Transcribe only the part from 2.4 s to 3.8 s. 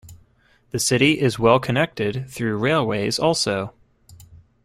railways also.